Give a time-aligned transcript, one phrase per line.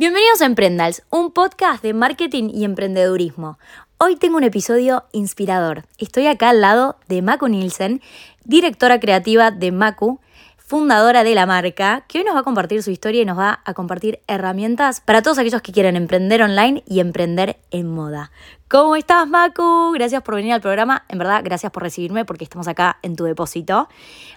[0.00, 3.58] Bienvenidos a Emprendals, un podcast de marketing y emprendedurismo.
[3.98, 5.84] Hoy tengo un episodio inspirador.
[5.98, 8.00] Estoy acá al lado de Maku Nielsen,
[8.46, 10.18] directora creativa de Maku,
[10.56, 13.60] fundadora de la marca, que hoy nos va a compartir su historia y nos va
[13.62, 18.30] a compartir herramientas para todos aquellos que quieren emprender online y emprender en moda.
[18.68, 19.92] ¿Cómo estás, Maku?
[19.92, 21.04] Gracias por venir al programa.
[21.10, 23.86] En verdad, gracias por recibirme porque estamos acá en tu depósito.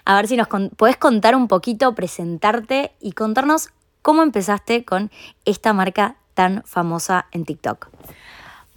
[0.04, 3.70] A ver si nos puedes contar un poquito, presentarte y contarnos
[4.04, 5.10] cómo empezaste con
[5.46, 7.88] esta marca tan famosa en TikTok.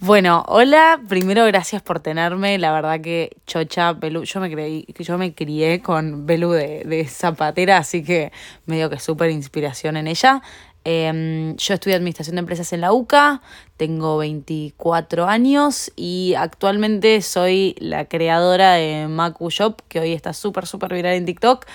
[0.00, 5.18] Bueno, hola, primero gracias por tenerme, la verdad que Chocha, Belu, yo me creí, yo
[5.18, 8.32] me crié con Belu de, zapatera, así que
[8.64, 10.40] me dio que súper inspiración en ella.
[10.84, 13.42] Em, yo estudié Administración de Empresas en la UCA,
[13.76, 20.66] tengo 24 años y actualmente soy la creadora de Macu Shop, que hoy está súper,
[20.66, 21.66] súper viral en TikTok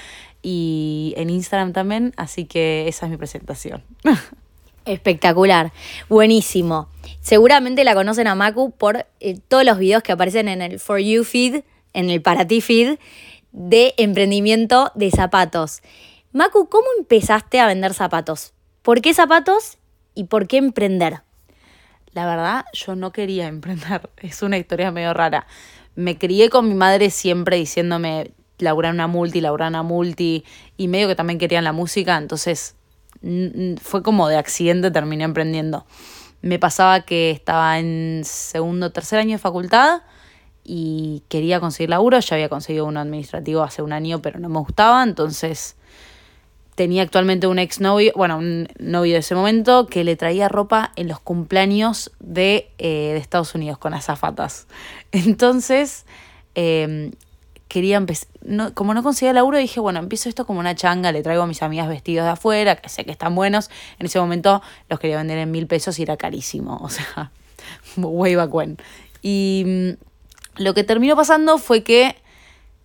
[0.43, 3.83] y en Instagram también, así que esa es mi presentación.
[4.85, 5.71] Espectacular,
[6.09, 6.89] buenísimo.
[7.21, 10.99] Seguramente la conocen a Maku por eh, todos los videos que aparecen en el For
[10.99, 12.99] You feed, en el Para Ti feed
[13.53, 15.81] de emprendimiento de zapatos.
[16.33, 18.53] Maku, ¿cómo empezaste a vender zapatos?
[18.81, 19.77] ¿Por qué zapatos
[20.15, 21.21] y por qué emprender?
[22.11, 24.09] La verdad, yo no quería emprender.
[24.17, 25.47] Es una historia medio rara.
[25.95, 28.31] Me crié con mi madre siempre diciéndome,
[28.63, 30.43] laburar una multi, laburar una multi,
[30.77, 32.75] y medio que también querían la música, entonces
[33.81, 35.85] fue como de accidente terminé emprendiendo.
[36.41, 40.01] Me pasaba que estaba en segundo tercer año de facultad
[40.63, 44.59] y quería conseguir laburo, ya había conseguido uno administrativo hace un año, pero no me
[44.59, 45.75] gustaba, entonces
[46.75, 50.91] tenía actualmente un ex novio, bueno, un novio de ese momento que le traía ropa
[50.95, 54.67] en los cumpleaños de, eh, de Estados Unidos con azafatas.
[55.11, 56.05] Entonces,
[56.55, 57.11] eh,
[57.73, 61.23] quería empezar, no, como no conseguía laburo, dije, bueno, empiezo esto como una changa, le
[61.23, 63.71] traigo a mis amigas vestidos de afuera, que sé que están buenos.
[63.97, 67.31] En ese momento los quería vender en mil pesos y era carísimo, o sea,
[67.97, 68.77] way back when.
[69.23, 72.15] Y mm, lo que terminó pasando fue que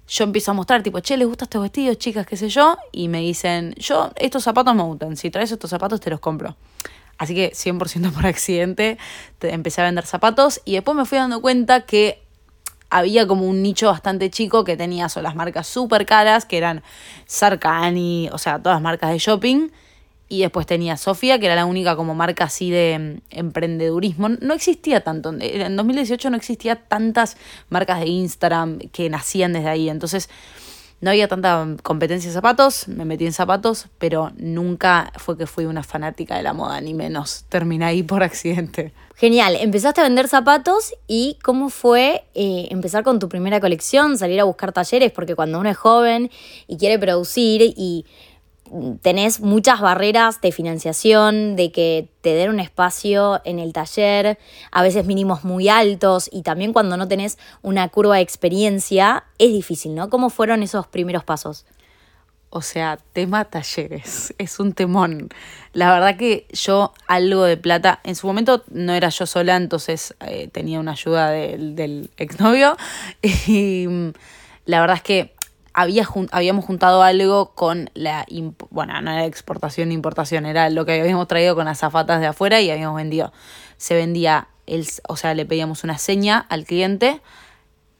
[0.08, 2.78] yo empiezo a mostrar, tipo, che, ¿les gustan estos vestidos, chicas, qué sé yo?
[2.90, 6.56] Y me dicen, yo, estos zapatos me gustan, si traes estos zapatos te los compro.
[7.18, 8.96] Así que 100% por accidente
[9.42, 12.22] empecé a vender zapatos y después me fui dando cuenta que
[12.90, 16.82] había como un nicho bastante chico que tenía son las marcas súper caras, que eran
[17.26, 19.70] Sarkani, o sea, todas marcas de shopping.
[20.30, 22.98] Y después tenía Sofía, que era la única como marca así de
[23.32, 24.28] mm, emprendedurismo.
[24.28, 25.34] No existía tanto.
[25.40, 27.38] En 2018 no existía tantas
[27.70, 29.88] marcas de Instagram que nacían desde ahí.
[29.88, 30.28] Entonces
[31.00, 35.64] no había tanta competencia en zapatos, me metí en zapatos, pero nunca fue que fui
[35.64, 37.44] una fanática de la moda, ni menos.
[37.48, 38.92] Terminé ahí por accidente.
[39.18, 44.38] Genial, empezaste a vender zapatos y cómo fue eh, empezar con tu primera colección, salir
[44.38, 46.30] a buscar talleres, porque cuando uno es joven
[46.68, 48.06] y quiere producir y
[49.02, 54.38] tenés muchas barreras de financiación, de que te den un espacio en el taller,
[54.70, 59.50] a veces mínimos muy altos y también cuando no tenés una curva de experiencia, es
[59.50, 60.10] difícil, ¿no?
[60.10, 61.66] ¿Cómo fueron esos primeros pasos?
[62.50, 65.28] O sea, tema talleres, es un temón.
[65.74, 70.14] La verdad que yo algo de plata, en su momento no era yo sola, entonces
[70.26, 72.76] eh, tenía una ayuda del, exnovio
[73.22, 74.12] y mm,
[74.64, 75.34] la verdad es que
[75.74, 78.26] habíamos juntado algo con la,
[78.70, 82.60] bueno, no era exportación importación, era lo que habíamos traído con las zafatas de afuera
[82.60, 83.32] y habíamos vendido.
[83.76, 87.20] Se vendía, el, o sea, le pedíamos una seña al cliente,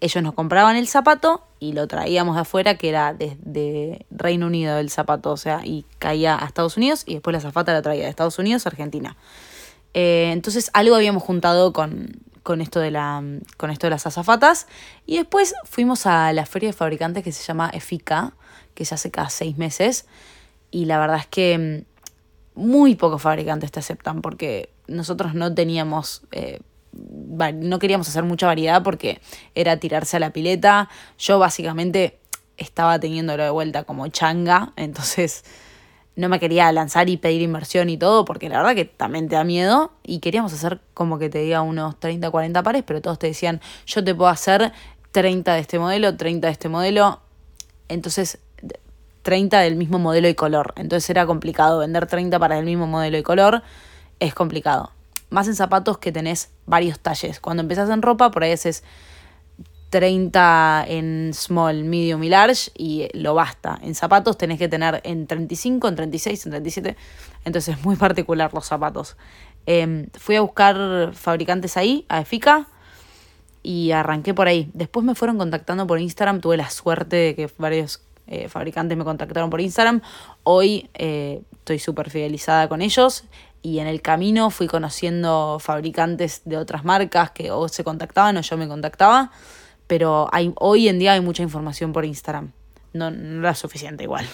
[0.01, 4.79] ellos nos compraban el zapato y lo traíamos de afuera, que era desde Reino Unido
[4.79, 8.05] el zapato, o sea, y caía a Estados Unidos y después la zafata la traía
[8.05, 9.17] de Estados Unidos a Argentina.
[9.95, 13.23] Eh, entonces algo habíamos juntado con, con esto de, la,
[13.57, 14.69] con esto de las azafatas.
[15.05, 18.33] Y después fuimos a la feria de fabricantes que se llama EFICA,
[18.75, 20.07] que se hace cada seis meses.
[20.71, 21.85] Y la verdad es que
[22.57, 26.23] mm, muy pocos fabricantes te aceptan porque nosotros no teníamos...
[26.33, 26.61] Eh,
[26.99, 29.21] no queríamos hacer mucha variedad porque
[29.55, 30.89] era tirarse a la pileta.
[31.19, 32.19] Yo básicamente
[32.57, 35.45] estaba teniéndolo de vuelta como changa, entonces
[36.17, 39.37] no me quería lanzar y pedir inversión y todo, porque la verdad que también te
[39.37, 39.93] da miedo.
[40.03, 43.61] Y queríamos hacer como que te diga unos 30, 40 pares, pero todos te decían,
[43.87, 44.73] yo te puedo hacer
[45.12, 47.21] 30 de este modelo, 30 de este modelo.
[47.89, 48.41] Entonces,
[49.23, 50.73] 30 del mismo modelo y color.
[50.77, 51.79] Entonces era complicado.
[51.81, 53.62] Vender 30 para el mismo modelo y color
[54.21, 54.91] es complicado.
[55.31, 57.41] Más en zapatos que tenés varios talles.
[57.41, 58.83] Cuando empezás en ropa, por ahí haces
[59.91, 63.79] 30 en small, medium y large y lo basta.
[63.83, 66.97] En zapatos tenés que tener en 35, en 36, en 37.
[67.45, 69.17] Entonces es muy particular los zapatos.
[69.67, 72.69] Em, fui a buscar fabricantes ahí, a EFICA,
[73.63, 74.71] y arranqué por ahí.
[74.73, 76.41] Después me fueron contactando por Instagram.
[76.41, 80.03] Tuve la suerte de que varios eh, fabricantes me contactaron por Instagram.
[80.45, 83.25] Hoy eh, estoy súper fidelizada con ellos.
[83.61, 88.41] y en el camino fui conociendo fabricantes de otras marcas que o se contactaban o
[88.41, 89.33] yo me contactaba,
[89.89, 92.53] pero hay, hoy en día hay mucha información por Instagram.
[92.93, 94.27] No, no es suficiente igual.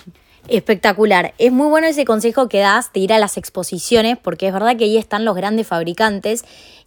[0.48, 1.32] Espectacular.
[1.38, 4.76] Es muy bueno ese consejo que das de ir a las exposiciones, porque es verdad
[4.76, 6.44] que ahí están los grandes fabricantes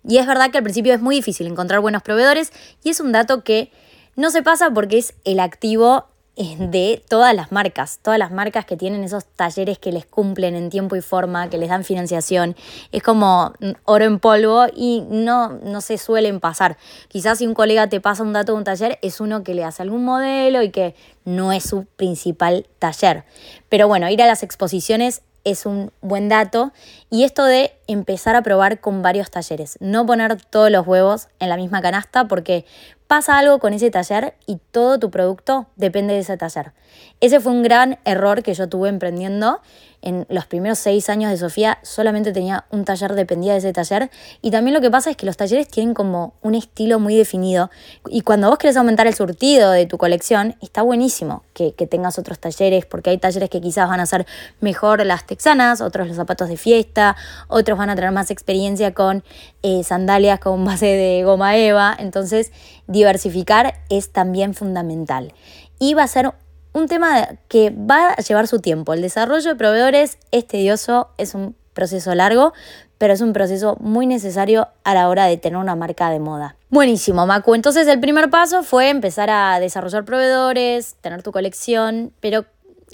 [0.07, 3.11] y es verdad que al principio es muy difícil encontrar buenos proveedores y es un
[3.11, 3.71] dato que
[4.15, 8.77] no se pasa porque es el activo de todas las marcas, todas las marcas que
[8.77, 12.55] tienen esos talleres que les cumplen en tiempo y forma, que les dan financiación,
[12.91, 13.53] es como
[13.85, 16.77] oro en polvo y no, no se suelen pasar.
[17.07, 19.63] Quizás si un colega te pasa un dato de un taller, es uno que le
[19.63, 20.95] hace algún modelo y que
[21.25, 23.25] no es su principal taller.
[23.67, 26.71] Pero bueno, ir a las exposiciones es un buen dato.
[27.09, 31.49] Y esto de empezar a probar con varios talleres, no poner todos los huevos en
[31.49, 32.65] la misma canasta porque
[33.07, 36.73] pasa algo con ese taller y todo tu producto depende de ese taller.
[37.19, 39.61] Ese fue un gran error que yo tuve emprendiendo.
[40.07, 44.09] En los primeros seis años de Sofía solamente tenía un taller, dependía de ese taller.
[44.41, 47.69] Y también lo que pasa es que los talleres tienen como un estilo muy definido.
[48.07, 52.39] Y cuando vos querés aumentar el surtido de tu colección, está buenísimo que, tengas otros
[52.39, 54.25] talleres, porque hay talleres que quizás van a ser
[54.61, 57.17] mejor las texanas, otros los zapatos de fiesta,
[57.49, 59.25] otros van a tener más experiencia con
[59.61, 61.93] eh, sandalias con base de goma eva.
[61.99, 62.53] Entonces,
[62.87, 65.33] diversificar es también fundamental.
[65.79, 66.31] Y va a ser
[66.73, 68.93] un tema que va a llevar su tiempo.
[68.93, 72.53] El desarrollo de proveedores es tedioso, es un proceso largo,
[72.97, 76.55] pero es un proceso muy necesario a la hora de tener una marca de moda.
[76.69, 77.55] Buenísimo, Macu.
[77.55, 82.45] Entonces el primer paso fue empezar a desarrollar proveedores, tener tu colección, pero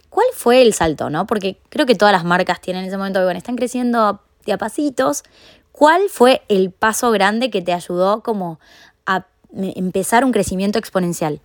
[0.09, 1.25] ¿cuál fue el salto, no?
[1.25, 5.23] Porque creo que todas las marcas tienen ese momento bueno, están creciendo de a pasitos.
[5.71, 8.59] ¿Cuál fue el paso grande que te ayudó como
[9.05, 11.41] a empezar un crecimiento exponencial?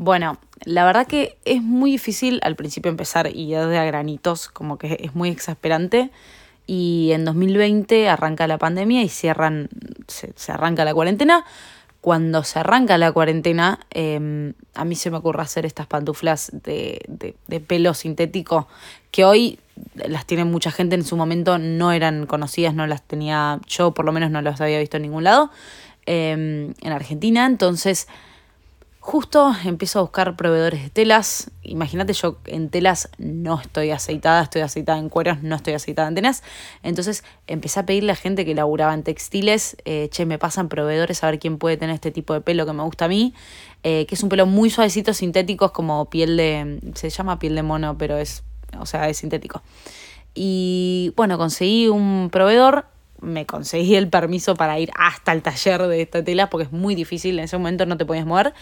[0.00, 4.48] Bueno, la verdad que es muy difícil al principio empezar y ya de a granitos,
[4.48, 6.12] como que es muy exasperante.
[6.68, 9.68] Y en 2020 arranca la pandemia y cierran,
[10.06, 11.44] se, arranca la cuarentena.
[12.00, 17.00] Cuando se arranca la cuarentena, em, a mí se me ocurre hacer estas pantuflas de,
[17.08, 18.68] de, pelo sintético
[19.10, 19.58] que hoy
[19.96, 24.04] las tiene mucha gente, en su momento no eran conocidas, no las tenía, yo por
[24.04, 25.50] lo menos no las había visto en ningún lado
[26.06, 27.46] em, en Argentina.
[27.46, 28.06] Entonces
[29.10, 31.50] Justo empiezo a buscar proveedores de telas.
[31.62, 36.14] Imagínate, yo en telas no estoy aceitada, estoy aceitada en cueros, no estoy aceitada en
[36.14, 36.42] telas.
[36.82, 41.24] Entonces empecé a pedirle a gente que laburaba en textiles, eh, che, me pasan proveedores
[41.24, 43.32] a ver quién puede tener este tipo de pelo que me gusta a mí,
[43.82, 47.54] eh, que es un pelo muy suavecito, sintético, es como piel de, se llama piel
[47.54, 48.44] de mono, pero es,
[48.78, 49.62] o sea, es sintético.
[50.34, 52.84] Y bueno, conseguí un proveedor,
[53.20, 56.94] me conseguí el permiso para ir hasta el taller de esta tela porque es muy
[56.94, 58.54] difícil, en ese momento no te podías mover.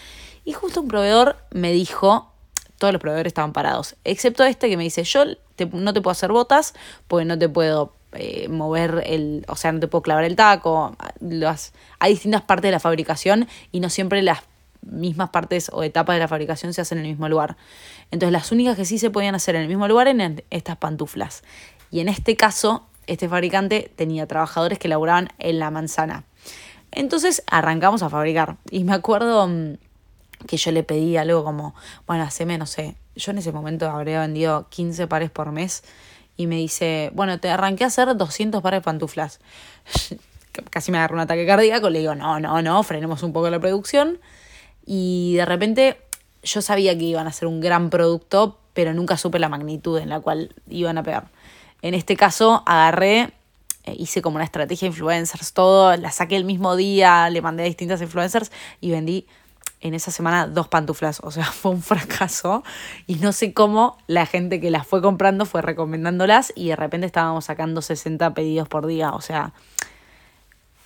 [0.47, 2.31] Y justo un proveedor me dijo,
[2.77, 5.25] todos los proveedores estaban parados, excepto este que me dice, yo
[5.73, 6.73] no te puedo hacer botas
[7.09, 10.95] porque no te puedo eh, mover el, o sea, no te puedo clavar el taco.
[11.19, 14.39] Las, hay distintas partes de la fabricación y no siempre las
[14.83, 17.57] mismas partes o etapas de la fabricación se hacen en el mismo lugar.
[18.11, 21.43] Entonces las únicas que sí se podían hacer en el mismo lugar eran estas pantuflas.
[21.91, 26.23] Y en este caso, este fabricante tenía trabajadores que laboraban en la manzana.
[26.91, 28.55] Entonces arrancamos a fabricar.
[28.71, 29.73] Y me acuerdo mm,
[30.45, 31.73] que yo le pedí algo como,
[32.05, 35.83] bueno, haceme, no sé, yo en ese momento habría vendido 15 pares por mes
[36.37, 39.39] y me dice, bueno, te arranqué a hacer 200 pares de pantuflas.
[40.69, 43.59] Casi me agarró un ataque cardíaco, le digo, no, no, no, frenemos un poco la
[43.59, 44.19] producción.
[44.85, 45.97] Y de repente
[46.43, 50.09] yo sabía que iban a ser un gran producto, pero nunca supe la magnitud en
[50.09, 51.27] la cual iban a pegar.
[51.81, 53.33] En este caso, agarré,
[53.83, 57.63] eh, hice como una estrategia de influencers, todo, la saqué el mismo día, le mandé
[57.63, 58.51] a distintas influencers
[58.81, 59.27] y vendí
[59.81, 62.63] en esa semana dos pantuflas, o sea, fue un fracaso
[63.05, 67.07] y no sé cómo la gente que las fue comprando fue recomendándolas y de repente
[67.07, 69.53] estábamos sacando 60 pedidos por día, o sea,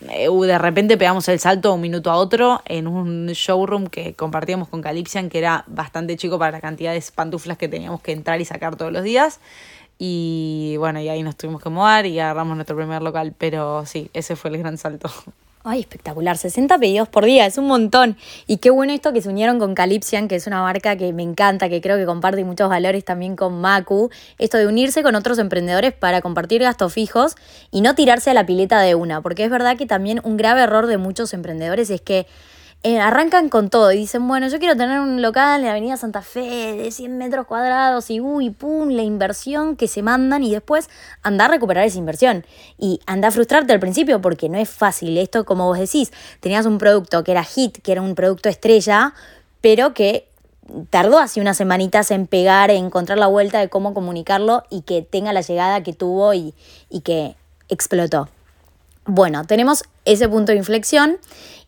[0.09, 4.13] eh, de repente pegamos el salto de un minuto a otro en un showroom que
[4.15, 8.11] compartíamos con Calipsian que era bastante chico para la cantidad de pantuflas que teníamos que
[8.11, 9.39] entrar y sacar todos los días.
[9.99, 14.09] Y bueno, y ahí nos tuvimos que mover y agarramos nuestro primer local, pero sí,
[14.13, 15.11] ese fue el gran salto.
[15.63, 18.17] Ay, espectacular, 60 pedidos por día, es un montón.
[18.47, 21.21] Y qué bueno esto que se unieron con Calypsian, que es una marca que me
[21.21, 24.09] encanta, que creo que comparte muchos valores también con Macu.
[24.39, 27.35] Esto de unirse con otros emprendedores para compartir gastos fijos
[27.69, 30.61] y no tirarse a la pileta de una, porque es verdad que también un grave
[30.61, 32.25] error de muchos emprendedores es que
[32.83, 35.97] eh, arrancan con todo y dicen, bueno, yo quiero tener un local en la Avenida
[35.97, 40.51] Santa Fe de 100 metros cuadrados y uy, pum, la inversión que se mandan y
[40.51, 40.89] después
[41.21, 42.43] anda a recuperar esa inversión.
[42.79, 45.15] Y anda a frustrarte al principio porque no es fácil.
[45.19, 49.13] Esto, como vos decís, tenías un producto que era hit, que era un producto estrella,
[49.61, 50.27] pero que
[50.89, 55.03] tardó así unas semanitas en pegar, en encontrar la vuelta de cómo comunicarlo y que
[55.03, 56.55] tenga la llegada que tuvo y,
[56.89, 57.35] y que
[57.69, 58.27] explotó.
[59.05, 61.19] Bueno, tenemos ese punto de inflexión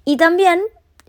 [0.06, 0.60] y también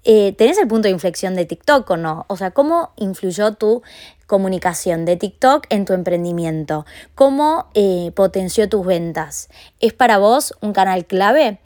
[0.04, 2.26] eh, tenés el punto de inflexión de TikTok o no.
[2.28, 3.82] O sea, ¿cómo influyó tu
[4.26, 6.84] comunicación de TikTok en tu emprendimiento?
[7.14, 9.48] ¿Cómo eh, potenció tus ventas?
[9.80, 11.58] ¿Es para vos un canal clave?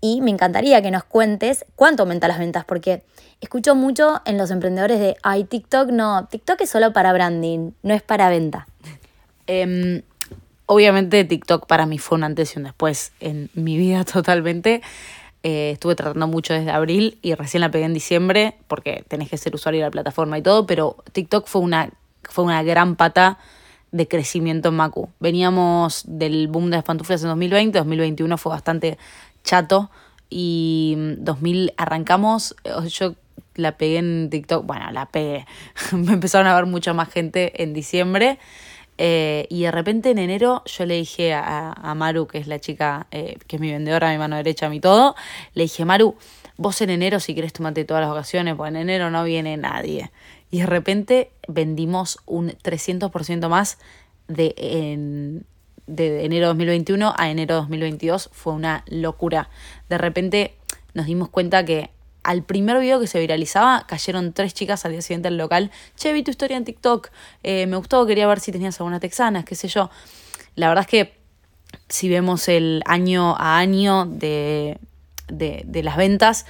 [0.00, 3.02] Y me encantaría que nos cuentes cuánto aumenta las ventas, porque
[3.40, 7.94] escucho mucho en los emprendedores de, ay, TikTok no, TikTok es solo para branding, no
[7.94, 8.68] es para venta.
[9.46, 10.02] Em,
[10.66, 14.82] obviamente TikTok para mí fue un antes y un después en mi vida totalmente.
[15.50, 19.38] Eh, estuve tratando mucho desde abril y recién la pegué en diciembre porque tenés que
[19.38, 21.88] ser usuario de la plataforma y todo, pero TikTok fue una,
[22.24, 23.38] fue una gran pata
[23.90, 25.08] de crecimiento en Macu.
[25.20, 28.98] Veníamos del boom de las pantuflas en 2020, 2021 fue bastante
[29.42, 29.90] chato
[30.28, 32.54] y 2000 arrancamos,
[32.90, 33.14] yo
[33.54, 35.46] la pegué en TikTok, bueno, la pegué,
[35.92, 38.38] me empezaron a ver mucha más gente en diciembre
[38.98, 43.06] eh, y de repente en enero yo le dije a, Maru, que es la chica,
[43.12, 45.14] eh, que es mi vendedora, mi mano derecha, mi todo,
[45.54, 46.16] le dije, Maru,
[46.56, 50.10] vos en enero si querés tomarte todas las ocasiones, porque en enero no viene nadie.
[50.50, 53.78] Y de repente vendimos un 300% más
[54.26, 55.46] de, en,
[55.86, 58.30] de enero 2021 a enero 2022.
[58.32, 59.48] Fue una locura.
[59.88, 60.56] De repente
[60.94, 61.90] nos dimos cuenta que
[62.28, 65.70] al primer video que se viralizaba, cayeron tres chicas al día siguiente al local.
[65.96, 67.08] Che, vi tu historia en TikTok.
[67.42, 69.88] Eh, me gustó, quería ver si tenías alguna texana, qué sé yo.
[70.54, 71.18] La verdad es que
[71.88, 74.76] si vemos el año a año de,
[75.28, 76.44] de, las ventas,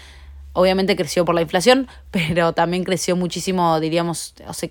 [0.52, 4.68] obviamente creció por la inflación, pero también creció muchísimo, diríamos, o sea,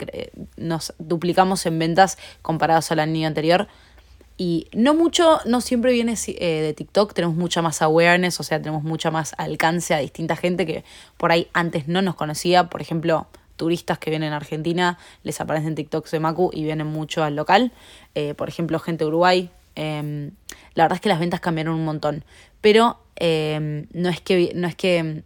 [0.57, 3.69] nos duplicamos en ventas comparados al año anterior.
[4.37, 8.59] Y no mucho, no siempre viene eh, de TikTok, tenemos mucha más awareness, o sea,
[8.59, 10.83] tenemos mucha más alcance a distinta gente que
[11.17, 12.69] por ahí antes no nos conocía.
[12.69, 17.23] Por ejemplo, turistas que vienen a Argentina, les aparecen TikToks de Macu y vienen mucho
[17.23, 17.71] al local.
[18.13, 19.49] Eh, por ejemplo, gente de Uruguay.
[19.75, 20.31] Em,
[20.75, 22.23] la verdad es que las ventas cambiaron un montón.
[22.61, 25.23] Pero em, no es que, no es que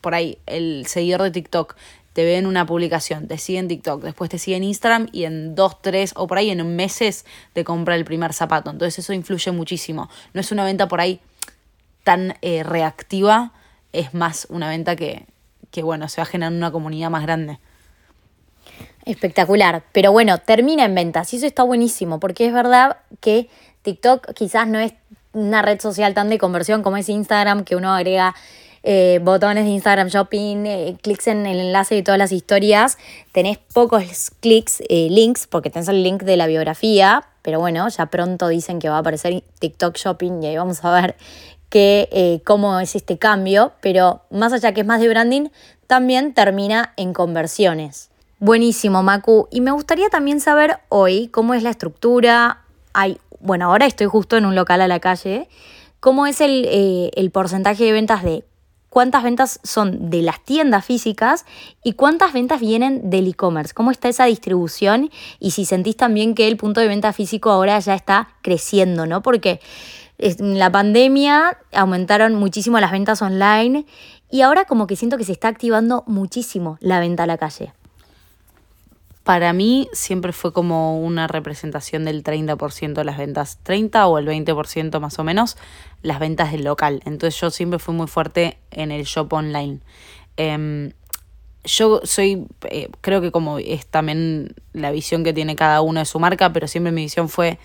[0.00, 1.76] por ahí el seguidor de TikTok
[2.12, 5.54] te ven una publicación, te sigue en TikTok, después te sigue en Instagram y en
[5.54, 8.70] dos, tres o por ahí en meses te compra el primer zapato.
[8.70, 10.08] Entonces eso influye muchísimo.
[10.34, 11.20] No es una venta por ahí
[12.02, 13.52] tan eh, reactiva,
[13.92, 15.26] es más una venta que,
[15.70, 17.58] que, bueno, se va a generar una comunidad más grande.
[19.04, 23.48] Espectacular, pero bueno, termina en ventas y eso está buenísimo porque es verdad que
[23.82, 24.92] TikTok quizás no es
[25.32, 28.34] una red social tan de conversión como es Instagram, que uno agrega
[28.82, 32.96] eh, botones de Instagram Shopping, eh, clics en el enlace de todas las historias,
[33.32, 38.06] tenés pocos clics, eh, links, porque tenés el link de la biografía, pero bueno, ya
[38.06, 41.16] pronto dicen que va a aparecer TikTok Shopping y ahí vamos a ver
[41.68, 45.48] que, cómo es este cambio, pero más allá que es más de branding,
[45.86, 48.10] también termina en conversiones.
[48.38, 49.46] Buenísimo, Macu.
[49.50, 52.62] Y me gustaría también saber hoy cómo es la estructura.
[52.94, 55.48] Hay, bueno, ahora estoy justo en un local a la calle.
[56.00, 58.44] ¿Cómo es el, el porcentaje de ventas de
[58.90, 61.46] cuántas ventas son de las tiendas físicas
[61.82, 63.72] y cuántas ventas vienen del e-commerce.
[63.72, 65.10] ¿Cómo está esa distribución?
[65.38, 69.22] Y si sentís también que el punto de venta físico ahora ya está creciendo, ¿no?
[69.22, 69.60] Porque
[70.18, 73.86] en la pandemia aumentaron muchísimo las ventas online
[74.30, 77.72] y ahora como que siento que se está activando muchísimo la venta a la calle
[79.30, 84.26] para mí siempre fue como una representación del 30% de las ventas, 30 o el
[84.26, 85.56] 20% más o menos,
[86.02, 87.00] las ventas del local.
[87.04, 89.80] Entonces yo siempre fui muy fuerte en el shop online.
[90.36, 90.92] Em,
[91.64, 96.06] yo soy, eh, creo que como es también la visión que tiene cada uno de
[96.06, 97.58] su marca, pero siempre mi visión fue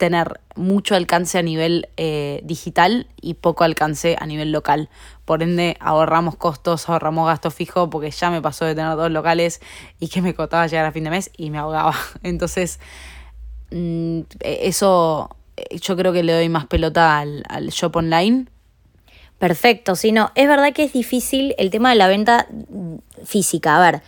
[0.00, 4.88] tener mucho alcance a nivel eh, digital y poco alcance a nivel local.
[5.26, 9.60] Por ende, ahorramos costos, ahorramos gasto fijo, porque ya me pasó de tener dos locales
[9.98, 11.94] y que me costaba llegar a fin de mes y me ahogaba.
[12.22, 12.80] Entonces,
[13.70, 15.39] mm, eso eh,
[15.80, 18.46] yo creo que le doy más pelota al, al shop online.
[19.38, 22.46] Perfecto, si no, es verdad que es difícil el tema de la venta
[23.24, 23.76] física.
[23.76, 24.02] A ver,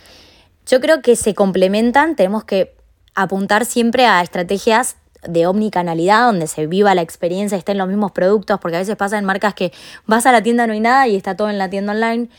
[0.67, 2.75] yo creo que se complementan, tenemos que
[3.15, 8.59] apuntar siempre a estrategias de omnicanalidad, donde se viva la experiencia, estén los mismos productos,
[8.59, 9.71] porque a veces pasa en marcas que
[10.05, 12.29] vas a la tienda no hay nada y está todo en la tienda online.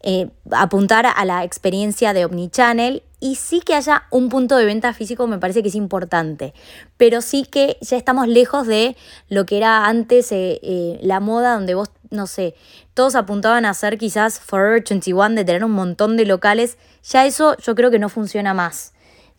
[0.00, 4.92] Eh, apuntar a la experiencia de omnichannel y sí que haya un punto de venta
[4.94, 6.54] físico me parece que es importante,
[6.96, 8.96] pero sí que ya estamos lejos de
[9.28, 12.54] lo que era antes eh, eh, la moda donde vos, no sé,
[12.94, 17.56] todos apuntaban a ser quizás Forever 21, de tener un montón de locales, ya eso
[17.58, 18.92] yo creo que no funciona más.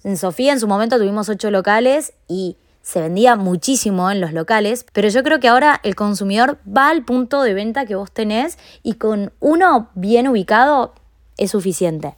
[0.03, 4.85] En Sofía en su momento tuvimos ocho locales y se vendía muchísimo en los locales,
[4.93, 8.57] pero yo creo que ahora el consumidor va al punto de venta que vos tenés
[8.81, 10.93] y con uno bien ubicado
[11.37, 12.15] es suficiente.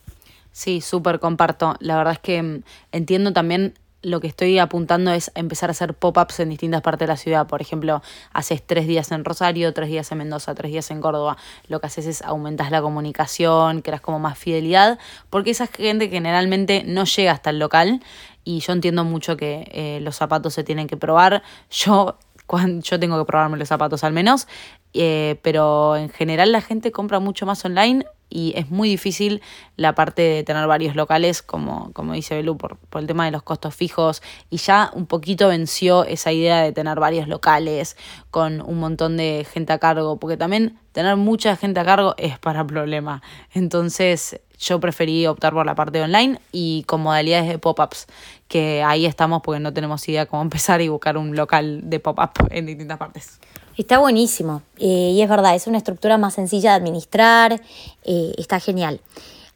[0.51, 1.75] Sí, súper comparto.
[1.79, 5.93] La verdad es que mm, entiendo también lo que estoy apuntando es empezar a hacer
[5.93, 7.47] pop-ups en distintas partes de la ciudad.
[7.47, 8.01] Por ejemplo,
[8.33, 11.37] haces tres días en Rosario, tres días en Mendoza, tres días en Córdoba.
[11.67, 14.97] Lo que haces es aumentas la comunicación, creas como más fidelidad,
[15.29, 18.01] porque esa gente generalmente no llega hasta el local
[18.43, 21.43] y yo entiendo mucho que eh, los zapatos se tienen que probar.
[21.69, 22.17] Yo,
[22.47, 24.47] cuando, yo tengo que probarme los zapatos al menos,
[24.93, 29.41] eh, pero en general la gente compra mucho más online y es muy difícil
[29.75, 33.31] la parte de tener varios locales, como, como dice Belu, por, por el tema de
[33.31, 37.97] los costos fijos, y ya un poquito venció esa idea de tener varios locales
[38.31, 42.39] con un montón de gente a cargo, porque también tener mucha gente a cargo es
[42.39, 43.21] para problema.
[43.53, 48.07] Entonces yo preferí optar por la parte online y con modalidades de pop-ups,
[48.47, 52.31] que ahí estamos porque no tenemos idea cómo empezar y buscar un local de pop-up
[52.49, 53.39] en distintas partes.
[53.77, 57.61] Está buenísimo eh, y es verdad, es una estructura más sencilla de administrar,
[58.03, 58.99] eh, está genial.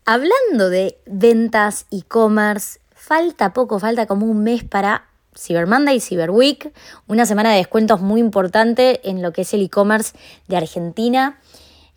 [0.05, 5.07] Hablando de ventas, e-commerce, falta poco, falta como un mes para
[5.37, 6.71] Cyber Monday y Cyber Week,
[7.07, 10.15] una semana de descuentos muy importante en lo que es el e-commerce
[10.47, 11.39] de Argentina.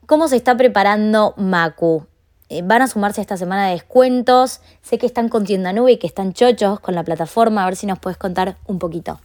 [0.06, 2.06] ¿Cómo se está preparando Macu?
[2.48, 4.60] Eh, van a sumarse esta semana de descuentos.
[4.82, 7.62] Sé que están con tienda nube y que están chochos con la plataforma.
[7.62, 9.20] A ver si nos puedes contar un poquito.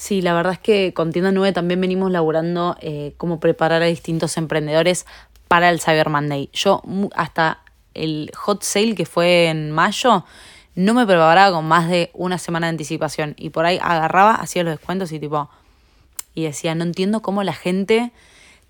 [0.00, 3.86] Sí, la verdad es que con Tienda Nube también venimos laburando eh, cómo preparar a
[3.86, 5.06] distintos emprendedores
[5.48, 6.50] para el Cyber Monday.
[6.52, 6.84] Yo
[7.16, 7.64] hasta
[7.94, 10.24] el hot sale que fue en mayo
[10.76, 14.62] no me preparaba con más de una semana de anticipación y por ahí agarraba, hacía
[14.62, 15.50] los descuentos y tipo
[16.32, 18.12] y decía, no entiendo cómo la gente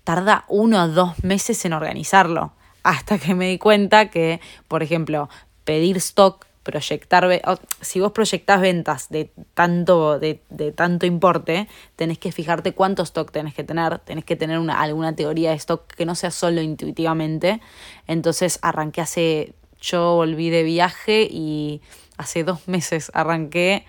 [0.03, 2.53] tarda uno o dos meses en organizarlo.
[2.81, 5.29] Hasta que me di cuenta que, por ejemplo,
[5.63, 7.41] pedir stock proyectar,
[7.81, 10.41] si vos proyectás ventas de tanto, de,
[10.75, 15.15] tanto importe, tenés que fijarte cuánto stock tenés que tener, tenés que tener una, alguna
[15.15, 17.61] teoría de stock que no sea solo intuitivamente.
[18.07, 21.81] Entonces arranqué hace, yo volví de viaje y
[22.17, 23.85] hace dos meses arranqué,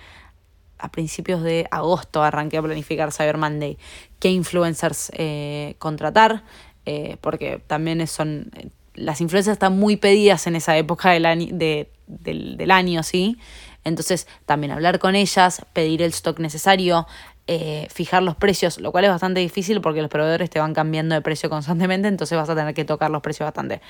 [0.79, 3.77] a principios de agosto arranqué a planificar Cyber Monday,
[4.19, 6.45] qué influencers eh, contratar,
[6.87, 8.51] eh, porque también son,
[8.95, 13.39] las influencers están muy pedidas en esa época del año, de del, año, ¿sí?
[13.85, 17.07] Entonces, también hablar con ellas, pedir el stock necesario,
[17.47, 21.15] eh, fijar los precios, lo cual es bastante difícil porque los proveedores te van cambiando
[21.15, 23.81] de precio constantemente, entonces vas a tener que tocar los precios bastante.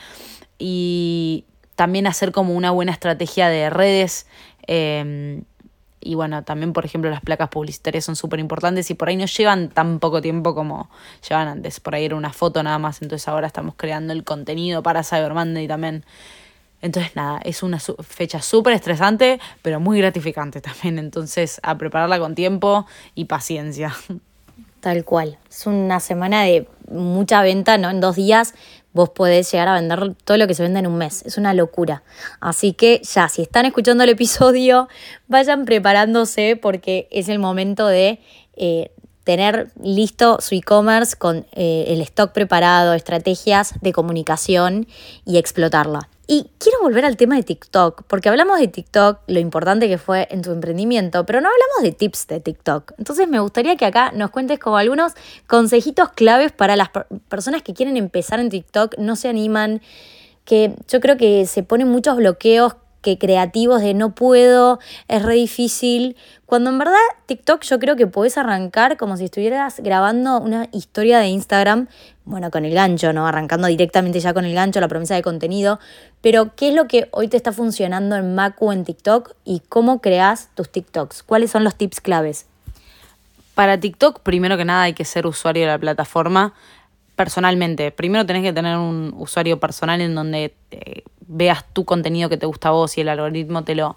[0.59, 1.45] Y
[1.81, 4.27] también hacer como una buena estrategia de redes.
[4.67, 5.45] Em,
[6.01, 9.27] y bueno, también por ejemplo las placas publicitarias son súper importantes y por ahí no
[9.27, 10.91] llevan tan poco tiempo como
[11.29, 11.81] llevan antes.
[11.81, 15.35] Por ahí era una foto nada más, entonces ahora estamos creando el contenido para Cyber
[15.35, 16.05] Monday también.
[16.83, 20.99] Entonces, nada, es una fecha súper estresante, pero muy gratificante también.
[20.99, 23.95] Entonces, a prepararla con tiempo y paciencia.
[24.81, 25.39] Tal cual.
[25.51, 27.91] Es una semana de mucha venta, ¿no?
[27.91, 28.55] En dos días
[28.93, 31.23] vos podés llegar a vender todo lo que se vende en un mes.
[31.25, 32.03] Es una locura.
[32.41, 34.89] Así que ya, si están escuchando el episodio,
[35.29, 38.21] vayan preparándose porque es el momento de
[38.57, 38.91] eh,
[39.25, 44.87] tener listo su e-commerce con eh, el stock preparado, estrategias de comunicación
[45.25, 46.09] y explotarla.
[46.33, 50.29] Y quiero volver al tema de TikTok, porque hablamos de TikTok, lo importante que fue
[50.31, 52.93] en tu emprendimiento, pero no hablamos de tips de TikTok.
[52.99, 55.15] Entonces me gustaría que acá nos cuentes como algunos
[55.49, 56.91] consejitos claves para las
[57.29, 59.83] personas que quieren empezar en TikTok, no se animan,
[60.45, 65.35] que yo creo que se ponen muchos bloqueos que creativos de no puedo, es re
[65.35, 66.17] difícil.
[66.47, 66.95] Cuando en verdad
[67.27, 71.89] TikTok yo creo que puedes arrancar como si estuvieras grabando una historia de Instagram,
[72.25, 73.27] bueno, con el gancho, ¿no?
[73.27, 75.81] Arrancando directamente ya con el gancho, la promesa de contenido.
[76.21, 80.01] Pero, ¿qué es lo que hoy te está funcionando en Macu en TikTok y cómo
[80.01, 81.23] creas tus TikToks?
[81.23, 82.47] ¿Cuáles son los tips claves?
[83.55, 86.55] Para TikTok, primero que nada, hay que ser usuario de la plataforma
[87.17, 87.91] personalmente.
[87.91, 90.55] Primero tenés que tener un usuario personal en donde
[91.31, 93.97] veas tu contenido que te gusta a vos y el algoritmo te lo,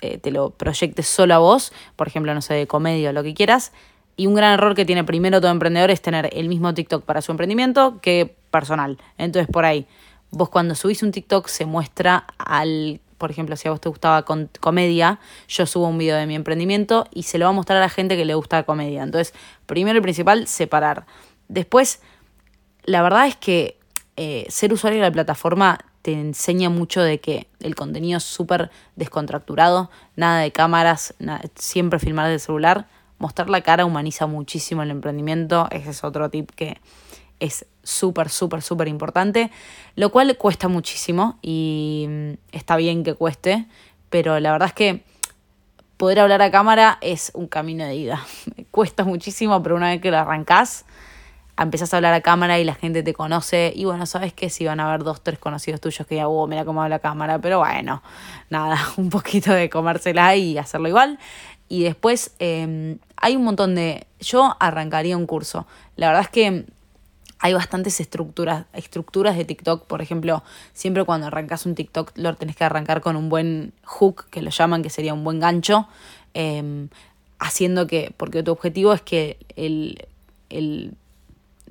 [0.00, 3.22] eh, te lo proyecte solo a vos, por ejemplo, no sé, de comedia o lo
[3.22, 3.72] que quieras.
[4.16, 7.22] Y un gran error que tiene primero todo emprendedor es tener el mismo TikTok para
[7.22, 8.98] su emprendimiento que personal.
[9.18, 9.86] Entonces, por ahí,
[10.30, 14.24] vos cuando subís un TikTok se muestra al, por ejemplo, si a vos te gustaba
[14.24, 17.78] con comedia, yo subo un video de mi emprendimiento y se lo va a mostrar
[17.78, 19.02] a la gente que le gusta comedia.
[19.02, 19.34] Entonces,
[19.66, 21.06] primero y principal, separar.
[21.48, 22.00] Después,
[22.84, 23.78] la verdad es que
[24.16, 28.70] eh, ser usuario de la plataforma te enseña mucho de que el contenido es súper
[28.94, 31.14] descontracturado, nada de cámaras,
[31.54, 32.86] siempre filmar del celular.
[33.16, 36.76] Mostrar la cara humaniza muchísimo el emprendimiento, ese es otro tip que
[37.40, 39.50] es súper, súper, súper importante,
[39.96, 43.64] lo cual cuesta muchísimo y mm, está bien que cueste,
[44.10, 45.04] pero la verdad es que
[45.96, 48.22] poder hablar a cámara es un camino de ida.
[48.70, 50.84] cuesta muchísimo, pero una vez que lo arrancás,
[51.58, 53.72] empezás a hablar a cámara y la gente te conoce.
[53.74, 56.46] Y bueno, sabes que si van a haber dos, tres conocidos tuyos que ya, oh,
[56.46, 57.38] mira cómo habla la cámara.
[57.38, 58.02] Pero bueno,
[58.50, 61.18] nada, un poquito de comérsela y hacerlo igual.
[61.68, 64.06] Y después em, hay un montón de...
[64.20, 65.66] Yo arrancaría un curso.
[65.96, 66.66] La verdad es que
[67.38, 69.86] hay bastantes estructuras, estructuras de TikTok.
[69.86, 74.26] Por ejemplo, siempre cuando arrancas un TikTok lo tenés que arrancar con un buen hook,
[74.30, 75.86] que lo llaman, que sería un buen gancho.
[76.32, 76.88] Em,
[77.38, 80.06] haciendo que, porque tu objetivo es que el,
[80.48, 80.94] el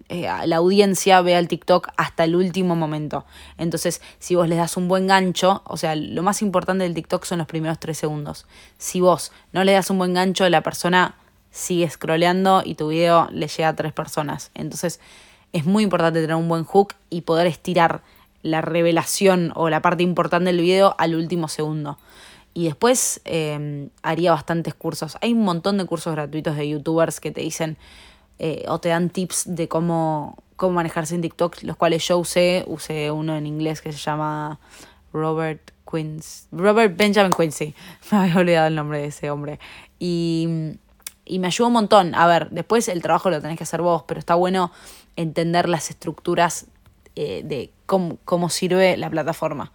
[0.10, 3.26] eh, la audiencia vea el TikTok hasta el último momento.
[3.58, 7.24] Entonces, si vos les das un buen gancho, o sea, lo más importante del TikTok
[7.26, 8.46] son los primeros tres segundos.
[8.78, 11.16] Si vos no le das un buen gancho, la persona
[11.52, 14.52] sigue scrolleando y tu video le llega a tres personas.
[14.56, 15.00] Entonces,
[15.54, 18.02] es muy importante tener un buen hook y poder estirar
[18.42, 21.98] la revelación o la parte importante del video al último segundo.
[22.54, 25.18] Y después eh, haría bastantes cursos.
[25.22, 27.78] Hay un montón de cursos gratuitos de youtubers que te dicen
[28.46, 32.66] eh, o te dan tips de cómo, cómo manejarse en TikTok, los cuales yo usé,
[32.68, 34.60] usé uno en inglés que se llama
[35.14, 37.74] Robert Quincy, Robert Benjamin Quincy,
[38.12, 39.62] me había olvidado el nombre de ese hombre.
[39.98, 40.76] Y,
[41.24, 42.16] y me ayudó un montón.
[42.16, 44.74] A ver, después el trabajo lo tenés que hacer vos, pero está bueno
[45.16, 46.66] entender las estructuras
[47.16, 49.72] eh, de cómo, cómo sirve la plataforma.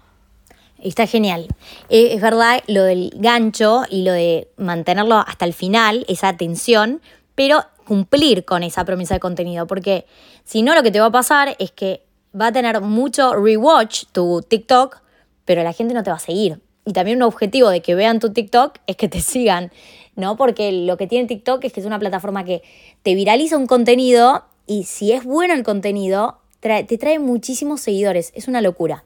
[0.79, 1.49] Está genial.
[1.89, 7.01] Eh, es verdad lo del gancho y lo de mantenerlo hasta el final, esa atención,
[7.35, 10.05] pero cumplir con esa promesa de contenido, porque
[10.45, 12.03] si no lo que te va a pasar es que
[12.39, 15.01] va a tener mucho rewatch tu TikTok,
[15.47, 16.61] pero la gente no te va a seguir.
[16.85, 19.73] Y también un objetivo de que vean tu TikTok es que te sigan,
[20.17, 20.37] ¿no?
[20.37, 22.63] Porque lo que tiene TikTok es que es una plataforma que
[23.03, 28.33] te viraliza un contenido y si es bueno el contenido, te trae muchísimos seguidores.
[28.35, 29.03] Es una locura.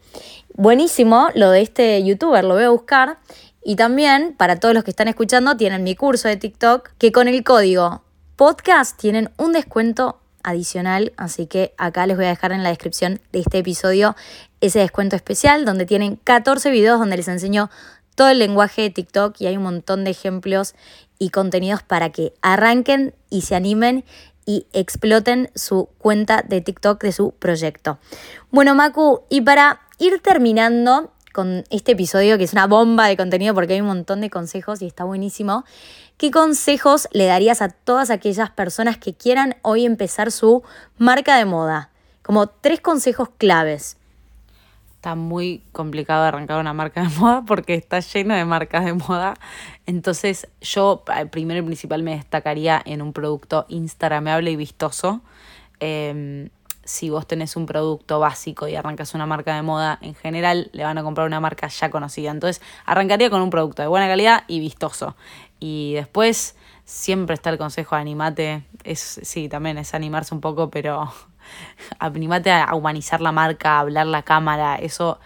[0.55, 3.18] Buenísimo lo de este youtuber, lo voy a buscar.
[3.64, 7.29] Y también, para todos los que están escuchando, tienen mi curso de TikTok, que con
[7.29, 8.03] el código
[8.37, 13.21] podcast tienen un descuento adicional, así que acá les voy a dejar en la descripción
[13.33, 14.16] de este episodio
[14.61, 17.71] ese descuento especial donde tienen 14 videos donde les enseño
[18.14, 20.75] todo el lenguaje de TikTok y hay un montón de ejemplos
[21.18, 24.05] y contenidos para que arranquen y se animen
[24.45, 27.99] y exploten su cuenta de TikTok de su proyecto.
[28.51, 33.55] Bueno, Maku, y para ir terminando con este episodio, que es una bomba de contenido
[33.55, 35.64] porque hay un montón de consejos y está buenísimo,
[36.16, 40.62] ¿Qué consejos le darías a todas aquellas personas que quieran hoy empezar su
[40.98, 41.90] marca de moda?
[42.22, 43.96] Como tres consejos claves.
[44.94, 49.35] Está muy complicado arrancar una marca de moda porque está lleno de marcas de moda.
[49.85, 55.22] Entonces yo eh, primero y principal me destacaría en un producto instagramable y vistoso.
[55.81, 56.51] Em,
[56.85, 60.85] si vos tenés un producto básico y arrancas una marca de moda, en general le
[60.85, 62.31] van a comprar una marca ya conocida.
[62.31, 65.16] Entonces arrancaría con un producto de buena calidad y vistoso.
[65.61, 68.64] Y después siempre está el consejo animate.
[68.85, 71.12] Es, sí, también es animarse un poco, pero
[71.99, 74.77] animate a humanizar la marca, a hablar la cámara.
[74.77, 75.21] Eso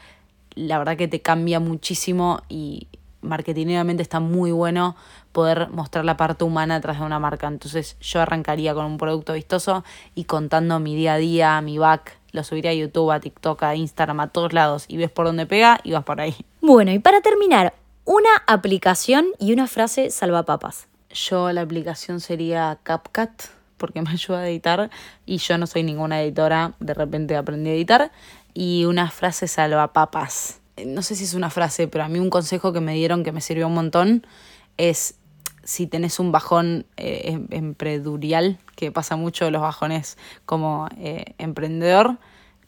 [0.55, 2.89] la verdad que te cambia muchísimo y
[3.23, 4.97] marketingamente está muy bueno
[5.37, 7.47] poder mostrar la parte humana atrás de una marca.
[7.47, 12.17] Entonces yo arrancaría con un producto vistoso y contando mi día a día, mi back,
[12.33, 15.45] lo subiría a YouTube, a TikTok, a Instagram, a todos lados y ves por dónde
[15.45, 16.35] pega y vas por ahí.
[16.63, 17.75] Bueno, y para terminar,
[18.07, 20.89] una aplicación y una frase salvapapas.
[21.11, 23.43] Yo la aplicación sería CapCut
[23.77, 24.89] porque me ayuda a editar
[25.27, 28.11] y yo no soy ninguna editora, de repente aprendí a editar
[28.55, 30.61] y una frase salvapapas.
[30.83, 33.33] No sé si es una frase, pero a mí un consejo que me dieron que
[33.33, 34.27] me sirvió un montón
[34.79, 35.17] es
[35.67, 42.19] si tenés un bajón eh, em, emprendurial, que pasa mucho los bajones como eh, emprendedor,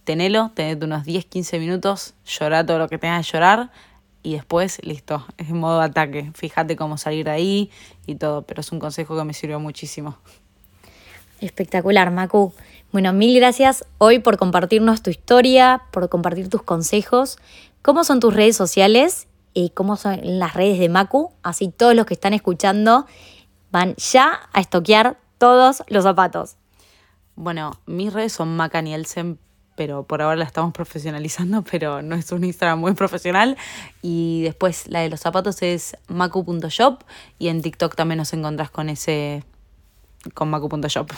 [0.04, 3.70] tenelo, tenete unos 10, 15 minutos, llorar todo lo que tengas que llorar,
[4.24, 6.32] y después, listo, es modo ataque.
[6.34, 7.70] Fíjate cómo salir de ahí
[8.06, 10.18] y todo, pero es un consejo que me sirvió muchísimo.
[11.40, 12.52] Espectacular, Macu.
[12.90, 17.38] Bueno, mil gracias hoy por compartirnos tu historia, por compartir tus consejos.
[17.80, 19.28] ¿Cómo son tus redes sociales
[19.74, 21.32] cómo son las redes de Macu?
[21.42, 23.06] Así todos los que están escuchando
[23.70, 26.56] van ya a estoquear todos los zapatos.
[27.34, 28.82] Bueno, mis redes son Maca
[29.76, 33.56] pero por ahora la estamos profesionalizando, pero no es un Instagram muy profesional.
[34.02, 37.04] Y después la de los zapatos es macu.shop
[37.38, 39.44] y en TikTok también nos encontrás con ese,
[40.34, 41.10] con macu.shop.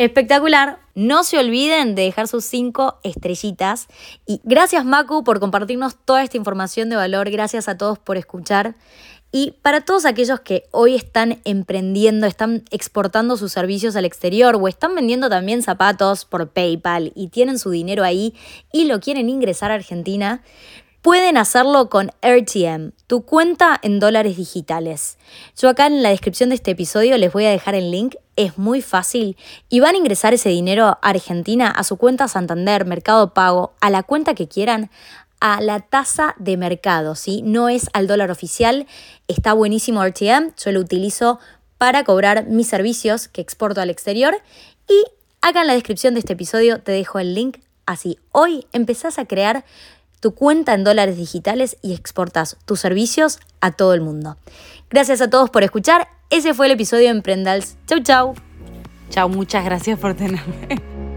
[0.00, 0.78] Espectacular.
[0.94, 3.86] No se olviden de dejar sus cinco estrellitas.
[4.26, 7.28] Y gracias Macu por compartirnos toda esta información de valor.
[7.28, 8.76] Gracias a todos por escuchar.
[9.30, 14.68] Y para todos aquellos que hoy están emprendiendo, están exportando sus servicios al exterior o
[14.68, 18.34] están vendiendo también zapatos por PayPal y tienen su dinero ahí
[18.72, 20.42] y lo quieren ingresar a Argentina,
[21.02, 25.18] pueden hacerlo con RTM, tu cuenta en dólares digitales.
[25.56, 28.58] Yo acá en la descripción de este episodio les voy a dejar el link, es
[28.58, 29.36] muy fácil
[29.68, 33.90] y van a ingresar ese dinero a Argentina, a su cuenta Santander, Mercado Pago, a
[33.90, 34.90] la cuenta que quieran,
[35.40, 37.40] a la tasa de mercado, ¿sí?
[37.42, 38.86] No es al dólar oficial,
[39.26, 41.38] está buenísimo RTM, yo lo utilizo
[41.78, 44.34] para cobrar mis servicios que exporto al exterior
[44.86, 45.02] y
[45.40, 49.24] acá en la descripción de este episodio te dejo el link, así hoy empezás a
[49.24, 49.64] crear
[50.20, 54.36] tu cuenta en dólares digitales y exportas tus servicios a todo el mundo.
[54.90, 56.08] Gracias a todos por escuchar.
[56.30, 57.76] Ese fue el episodio de Emprendals.
[57.86, 58.34] Chau, chau.
[59.08, 61.09] Chau, muchas gracias por tenerme.